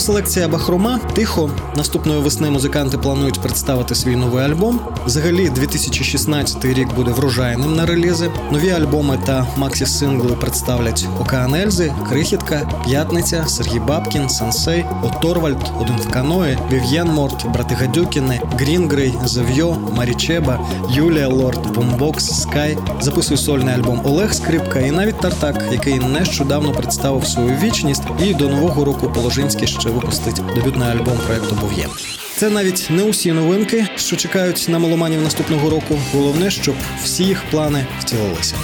селекція 0.00 0.48
Бахрома 0.48 1.00
тихо. 1.14 1.50
Наступної 1.76 2.20
весни 2.20 2.50
музиканти 2.50 2.98
планують 2.98 3.40
представити 3.40 3.94
свій 3.94 4.16
новий 4.16 4.44
альбом. 4.44 4.80
Взагалі, 5.06 5.50
2016 5.50 6.64
рік 6.64 6.94
буде 6.94 7.10
врожайним 7.10 7.76
на 7.76 7.86
релізи. 7.86 8.30
Нові 8.52 8.70
альбоми 8.70 9.18
та 9.26 9.46
максі-сингли 9.58 10.36
представлять 10.36 11.06
Океан 11.20 11.54
Ельзи, 11.54 11.94
Крихітка, 12.08 12.82
П'ятниця, 12.84 13.44
Сергій 13.46 13.78
Бабкін, 13.78 14.28
SunSay, 14.28 14.84
O.Torvald, 15.02 15.72
Один 15.80 15.96
в 15.96 16.10
каное, 16.10 16.58
Vivienne 16.72 17.08
Mort, 17.08 17.46
Брати 17.46 17.74
Гадюкіни, 17.74 18.40
Green 18.58 18.86
Grey, 18.86 19.14
The 19.24 19.46
Вйо, 19.46 19.76
Mari 19.96 20.25
Cheba, 20.25 20.68
Юлія 20.90 21.28
Лорд, 21.28 21.74
Бомбокс, 21.74 22.40
Скай. 22.40 22.78
Записує 23.00 23.38
сольний 23.38 23.74
альбом 23.74 24.00
Олег 24.04 24.34
Скрипка 24.34 24.80
і 24.80 24.90
навіть 24.90 25.20
Тартак, 25.20 25.64
який 25.72 25.98
нещодавно 25.98 26.72
представив 26.72 27.26
свою 27.26 27.56
вічність, 27.62 28.02
і 28.24 28.34
до 28.34 28.48
нового 28.48 28.84
року 28.84 29.12
Положинський 29.14 29.68
ще 29.68 29.87
випустить 29.90 30.40
дебютний 30.54 30.88
альбом 30.88 31.18
проекту 31.26 31.54
Був'є. 31.54 31.88
Це 32.36 32.50
навіть 32.50 32.86
не 32.90 33.02
усі 33.02 33.32
новинки, 33.32 33.86
що 33.96 34.16
чекають 34.16 34.66
на 34.68 34.78
меломанів 34.78 35.22
наступного 35.22 35.70
року. 35.70 35.98
Головне, 36.12 36.50
щоб 36.50 36.74
всі 37.04 37.24
їх 37.24 37.42
плани 37.50 37.86
втілилися. 38.00 38.54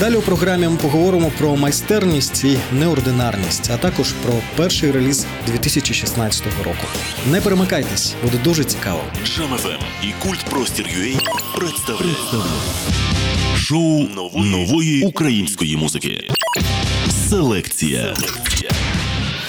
Далі 0.00 0.14
у 0.14 0.20
програмі 0.20 0.68
ми 0.68 0.76
поговоримо 0.76 1.32
про 1.38 1.56
майстерність 1.56 2.44
і 2.44 2.58
неординарність, 2.72 3.70
а 3.74 3.76
також 3.76 4.12
про 4.12 4.34
перший 4.56 4.90
реліз 4.90 5.26
2016 5.46 6.42
року. 6.64 6.86
Не 7.30 7.40
перемикайтесь, 7.40 8.14
буде 8.22 8.38
дуже 8.44 8.64
цікаво. 8.64 9.00
Жам-ФМ 9.24 9.82
і 10.02 10.12
культ 10.22 10.44
Простір 10.50 10.86
UA 10.86 11.20
представляють 11.56 12.16
шоу 13.56 14.08
нової, 14.14 14.50
нової 14.50 15.04
української 15.04 15.76
музики. 15.76 16.28
Селекція. 17.28 18.14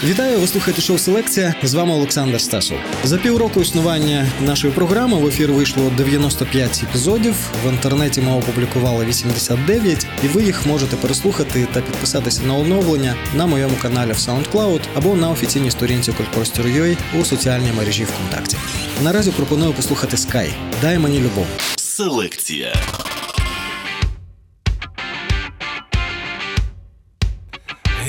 Вітаю, 0.03 0.39
ви 0.39 0.47
слухаєте 0.47 0.81
шоу 0.81 0.97
Селекція. 0.97 1.55
З 1.63 1.73
вами 1.73 1.93
Олександр 1.93 2.41
Стасов. 2.41 2.77
За 3.03 3.17
півроку 3.17 3.61
існування 3.61 4.27
нашої 4.45 4.73
програми 4.73 5.17
в 5.17 5.27
ефір 5.27 5.51
вийшло 5.51 5.91
95 5.97 6.83
епізодів. 6.83 7.35
В 7.65 7.69
інтернеті 7.69 8.21
ми 8.21 8.31
опублікували 8.31 9.05
89, 9.05 10.07
і 10.23 10.27
ви 10.27 10.43
їх 10.43 10.65
можете 10.65 10.95
переслухати 10.95 11.67
та 11.73 11.81
підписатися 11.81 12.41
на 12.43 12.55
оновлення 12.55 13.15
на 13.35 13.45
моєму 13.45 13.75
каналі 13.81 14.11
в 14.11 14.15
SoundCloud 14.15 14.81
або 14.95 15.15
на 15.15 15.29
офіційній 15.29 15.71
сторінці 15.71 16.11
Культпростір.ua 16.11 16.97
у 17.19 17.25
соціальній 17.25 17.71
мережі 17.77 18.03
ВКонтакті. 18.03 18.57
Наразі 19.03 19.31
пропоную 19.31 19.73
послухати 19.73 20.17
Sky. 20.17 20.53
Дай 20.81 20.99
мені 20.99 21.19
любов. 21.19 21.47
Селекція. 21.75 22.75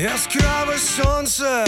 Яскраве 0.02 0.78
сонце 0.78 1.64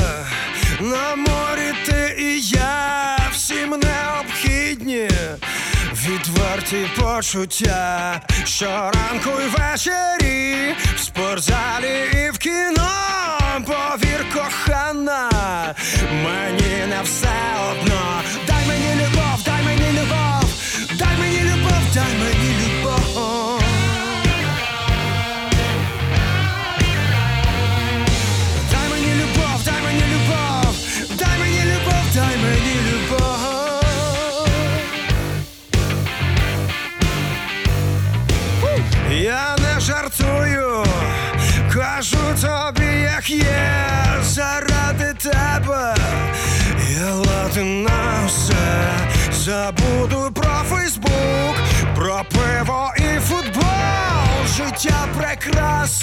на 0.81 1.17
морі 1.17 1.73
ти 1.87 2.17
і 2.19 2.41
я 2.41 3.19
всім 3.33 3.71
необхідні 3.71 5.09
відверті 5.93 6.87
почуття 7.01 8.21
щоранку 8.45 9.31
й 9.41 9.49
ввечері 9.49 10.75
в 10.97 11.01
спортзалі 11.01 12.11
і 12.13 12.31
в 12.31 12.39
кіно 12.39 12.91
повір 13.67 14.27
кохана, 14.35 15.31
мені 16.25 16.87
не 16.89 17.03
все 17.03 17.35
одно. 17.71 18.23
Дай 18.47 18.67
мені 18.67 18.95
любов, 18.95 19.43
дай 19.45 19.63
мені 19.63 20.01
любов, 20.01 20.51
дай 20.99 21.19
мені 21.19 21.41
любов, 21.41 21.83
дай 21.95 22.19
мені 22.19 22.34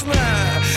slide. 0.02 0.71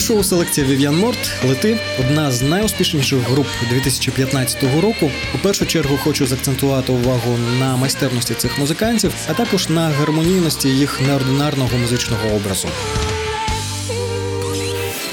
Шоу 0.00 0.22
селекція 0.22 0.66
Вів'ян 0.66 0.96
Морт 0.96 1.30
лети 1.48 1.78
одна 2.00 2.32
з 2.32 2.42
найуспішніших 2.42 3.18
груп 3.18 3.46
2015 3.70 4.62
року. 4.82 5.10
У 5.34 5.38
першу 5.38 5.66
чергу 5.66 5.96
хочу 5.96 6.26
закцентувати 6.26 6.92
увагу 6.92 7.38
на 7.58 7.76
майстерності 7.76 8.34
цих 8.34 8.58
музикантів, 8.58 9.14
а 9.28 9.34
також 9.34 9.68
на 9.68 9.88
гармонійності 9.88 10.68
їх 10.68 11.00
неординарного 11.00 11.78
музичного 11.78 12.36
образу. 12.36 12.68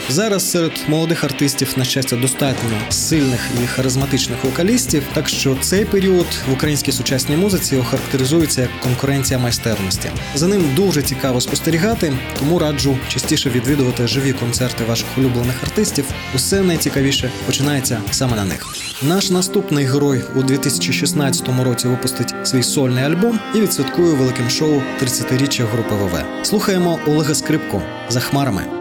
Зараз 0.09 0.51
серед 0.51 0.71
молодих 0.87 1.23
артистів, 1.23 1.73
на 1.77 1.83
щастя, 1.83 2.15
достатньо 2.15 2.69
сильних 2.89 3.39
і 3.63 3.67
харизматичних 3.67 4.43
вокалістів, 4.43 5.03
так 5.13 5.29
що 5.29 5.57
цей 5.61 5.85
період 5.85 6.25
в 6.49 6.53
українській 6.53 6.91
сучасній 6.91 7.37
музиці 7.37 7.77
охарактеризується 7.77 8.61
як 8.61 8.79
конкуренція 8.79 9.39
майстерності. 9.39 10.09
За 10.35 10.47
ним 10.47 10.69
дуже 10.75 11.01
цікаво 11.01 11.41
спостерігати, 11.41 12.13
тому 12.39 12.59
раджу 12.59 12.97
частіше 13.07 13.49
відвідувати 13.49 14.07
живі 14.07 14.33
концерти 14.33 14.83
ваших 14.83 15.07
улюблених 15.17 15.63
артистів. 15.63 16.05
Усе 16.35 16.61
найцікавіше 16.61 17.31
починається 17.45 18.01
саме 18.11 18.35
на 18.35 18.45
них. 18.45 18.67
Наш 19.01 19.29
наступний 19.29 19.85
герой 19.85 20.23
у 20.35 20.43
2016 20.43 21.47
році 21.63 21.87
випустить 21.87 22.33
свій 22.43 22.63
сольний 22.63 23.03
альбом 23.03 23.39
і 23.55 23.61
відсвяткує 23.61 24.13
великим 24.13 24.49
шоу 24.49 24.81
30-річчя 25.03 25.65
групи 25.65 25.95
ВВ. 25.95 26.45
Слухаємо 26.45 26.99
Олега 27.07 27.35
Скрипку 27.35 27.81
за 28.09 28.19
хмарами. 28.19 28.76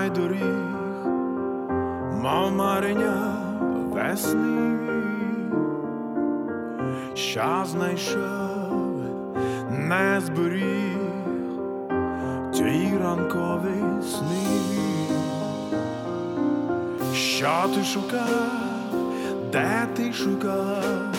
Край 0.00 0.10
доріг, 0.10 0.66
мов 2.22 2.52
мареня 2.52 3.36
весни, 3.92 4.78
що 7.14 7.64
знайшов, 7.66 9.00
не 9.70 10.20
зберіг 10.20 10.96
ті 12.52 12.98
ранкові 13.02 14.02
сни, 14.02 14.60
що 17.14 17.50
ти 17.74 17.84
шукав, 17.84 19.02
де 19.52 19.88
ти 19.96 20.12
шукав, 20.12 21.14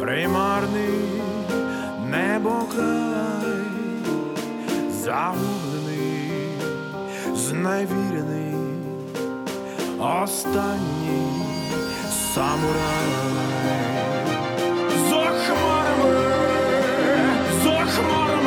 примарний 0.00 1.22
небо 2.10 2.62
край 2.74 3.22
зневірений, 7.52 8.54
останній 9.98 11.42
самурай. 12.34 13.08
За 15.10 15.24
хмарами, 15.42 16.14
за 17.64 17.84
хмарами, 17.92 18.41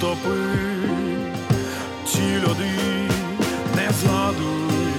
розтопи 0.00 0.30
ці 2.06 2.20
люди 2.20 2.70
не 3.76 3.90
згадуй, 4.00 4.92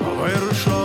вирушай, 0.00 0.81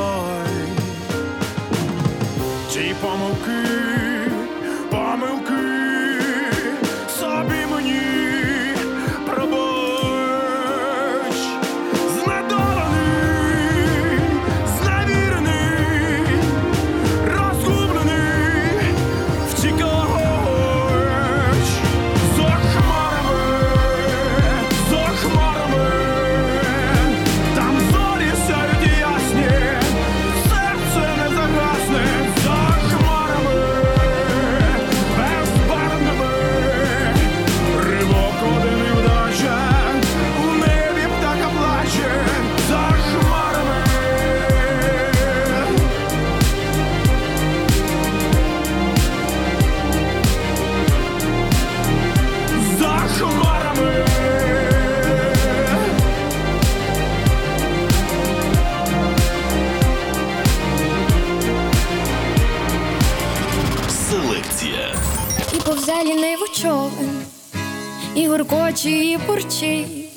і 68.85 69.11
і 69.11 69.17
бурчить. 69.27 70.09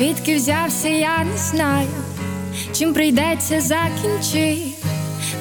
Відки 0.00 0.36
взявся, 0.36 0.88
я 0.88 1.24
не 1.24 1.36
знаю, 1.36 1.88
чим 2.72 2.94
прийдеться 2.94 3.60
закінчи, 3.60 4.56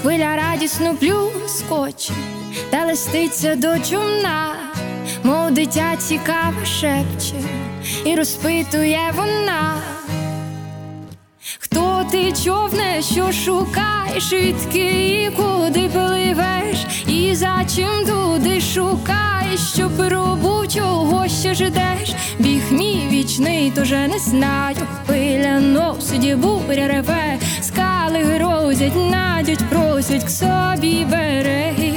Хвиля 0.02 0.36
радісно 0.36 0.96
плюскоче, 0.96 2.14
та 2.70 2.86
листиться 2.86 3.56
до 3.56 3.80
чумна, 3.80 4.56
мов 5.24 5.52
дитя 5.52 5.96
цікаво 5.98 6.66
шепче, 6.66 7.36
і 8.06 8.16
розпитує 8.16 9.14
вона. 9.16 9.97
Ти 12.12 12.32
човне, 12.32 13.02
що 13.02 13.32
шукаєш, 13.32 14.34
і 14.74 15.30
куди 15.38 15.90
пливеш, 15.90 16.86
і 17.08 17.36
за 17.36 17.66
чим 17.76 18.06
туди 18.06 18.62
шукаєш, 18.62 19.74
що 19.74 19.90
робучого 20.10 21.28
ще 21.28 21.54
ждеш, 21.54 22.16
біг 22.40 22.62
мій 22.72 23.08
вічний, 23.12 23.72
тоже 23.72 24.08
не 24.08 24.20
знаю. 24.20 24.78
Пиля 25.08 25.60
носить, 25.60 26.36
буря 26.36 26.88
реве, 26.88 27.40
скали 27.62 28.24
грозять, 28.24 28.96
надять, 28.96 29.70
просять 29.70 30.24
к 30.24 30.30
собі 30.30 31.06
береги 31.12 31.97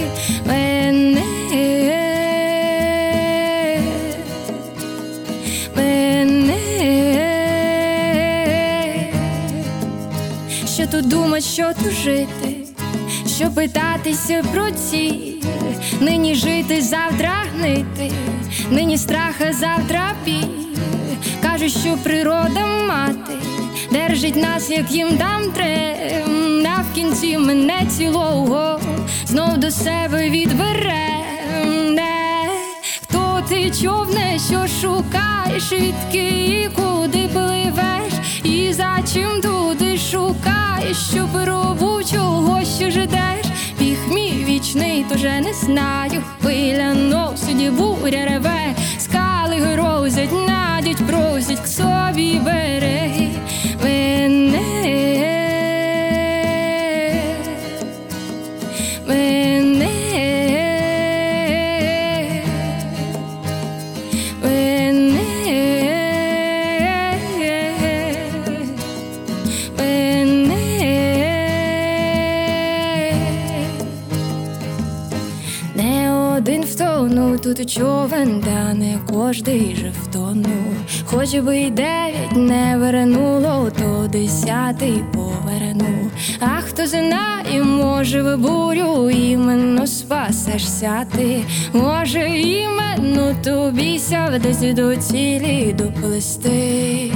думать, 11.11 11.45
що 11.45 11.73
тут 11.83 11.93
жити, 11.93 12.57
що 13.37 13.51
питатися 13.51 14.45
про 14.53 14.71
ціль, 14.71 15.43
нині 16.01 16.35
жити, 16.35 16.83
завтра 16.83 17.33
гнити, 17.55 18.13
нині 18.71 18.99
страха, 18.99 19.53
завтра 19.53 20.13
біль. 20.25 20.61
Кажуть, 21.43 21.73
що 21.73 21.97
природа 22.03 22.67
мати 22.89 23.33
держить 23.93 24.37
нас, 24.37 24.71
як 24.71 24.93
їм 24.93 25.17
дам 25.17 25.43
трем, 25.55 26.67
а 26.79 26.83
в 26.83 26.95
кінці 26.95 27.39
мене 27.39 27.87
цілого 27.99 28.81
знов 29.27 29.59
до 29.59 29.71
себе 29.71 30.31
відбере. 30.31 31.11
Хто 33.03 33.43
ти 33.49 33.71
човне, 33.83 34.39
що 34.49 34.67
шукаєш, 34.81 35.73
відки 35.73 36.29
і 36.29 36.71
куди 36.77 37.29
пливеш? 37.29 38.13
І 38.45 38.73
за 38.73 38.99
чим 39.13 39.41
туди 39.41 39.99
шукаєш, 39.99 40.97
що 41.11 41.29
пробу 41.33 42.03
чогось 42.13 42.77
що 42.77 42.91
ждеш. 42.91 43.47
Біг 43.79 43.99
мій 44.11 44.45
вічний, 44.49 45.05
то 45.09 45.15
не 45.41 45.53
знаю. 45.53 46.23
Хвиля 46.41 46.95
носить, 46.95 47.73
буря 47.73 48.25
реве, 48.25 48.75
скали 48.99 49.57
грозять, 49.57 50.33
надять, 50.49 51.07
просять 51.07 51.61
к 51.61 51.67
собі 51.67 52.41
береги 52.45 53.31
не 79.31 79.77
жив 79.77 80.07
тону. 80.13 80.75
Хоч 81.05 81.35
би 81.35 81.59
й 81.59 81.71
дев'ять 81.71 82.37
не 82.37 82.77
вернуло, 82.79 83.71
то 83.79 84.09
десятий 84.13 85.05
поверну. 85.13 86.11
А 86.41 86.47
хто 86.47 86.87
знає, 86.87 87.65
може 87.65 88.23
ви 88.23 88.37
бурю 88.37 89.11
іменно 89.11 89.87
спасешся 89.87 91.07
ти. 91.17 91.45
Може, 91.73 92.29
іменно 92.29 93.37
тобі 93.45 93.99
сяв 93.99 94.39
десь 94.39 94.75
до 94.75 94.97
цілі 94.97 95.75
доплести. 95.79 97.10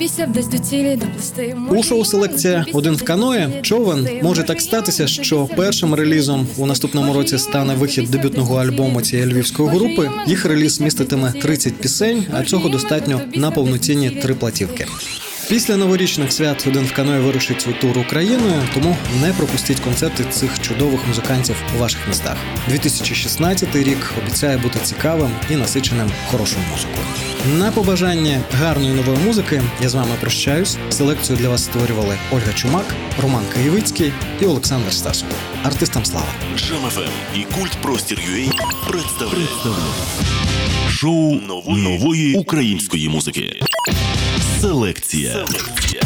Іменно 0.00 0.34
тобі 0.34 0.46
до 0.52 0.58
цілі. 0.58 0.98
У 1.70 1.82
шоу 1.82 2.04
селекція 2.04 2.66
один 2.72 2.94
в 2.94 3.02
каное 3.02 3.50
човен 3.62 4.08
може 4.22 4.42
так 4.42 4.60
статися, 4.60 5.06
що 5.06 5.48
першим 5.56 5.94
релізом 5.94 6.46
у 6.56 6.66
наступному 6.66 7.12
році 7.12 7.38
стане 7.38 7.74
вихід 7.74 8.10
дебютного 8.10 8.56
альбому 8.56 9.00
цієї 9.00 9.32
львівської 9.32 9.68
групи. 9.68 10.10
Їх 10.26 10.44
реліз 10.44 10.80
міститиме 10.80 11.32
30 11.32 11.74
пісень, 11.74 12.24
а 12.32 12.42
цього 12.42 12.68
достатньо 12.68 13.20
на 13.34 13.50
повноцінні 13.50 14.10
три 14.10 14.34
платівки. 14.34 14.86
Після 15.48 15.76
новорічних 15.76 16.32
свят 16.32 16.64
один 16.68 16.84
в 16.84 16.92
каное 16.92 17.20
вирушить 17.20 17.66
у 17.70 17.72
тур 17.72 17.98
Україною, 17.98 18.62
тому 18.74 18.96
не 19.22 19.32
пропустіть 19.32 19.80
концерти 19.80 20.24
цих 20.30 20.60
чудових 20.60 21.00
музикантів 21.08 21.56
у 21.76 21.80
ваших 21.80 22.08
містах. 22.08 22.36
2016 22.68 23.76
рік 23.76 24.12
обіцяє 24.22 24.56
бути 24.56 24.78
цікавим 24.82 25.30
і 25.50 25.56
насиченим 25.56 26.10
хорошою 26.30 26.62
музикою. 26.72 27.31
На 27.46 27.72
побажання 27.72 28.40
гарної 28.52 28.92
нової 28.94 29.18
музики 29.18 29.62
я 29.82 29.88
з 29.88 29.94
вами 29.94 30.10
прощаюсь. 30.20 30.78
Селекцію 30.90 31.38
для 31.38 31.48
вас 31.48 31.64
створювали 31.64 32.18
Ольга 32.32 32.52
Чумак, 32.52 32.94
Роман 33.22 33.44
Києвицький 33.54 34.12
і 34.40 34.46
Олександр 34.46 34.92
Стасов. 34.92 35.28
Артистам 35.62 36.04
слава! 36.04 36.26
Жамафем 36.56 37.08
і 37.34 37.38
культ 37.38 37.76
Простір 37.82 38.20
Юей 38.30 38.50
представляють 38.88 39.50
шоу 40.90 41.34
нової, 41.34 41.82
нової 41.82 42.34
української 42.36 43.08
музики. 43.08 43.60
Селекція. 44.60 45.32
Селекція. 45.32 46.02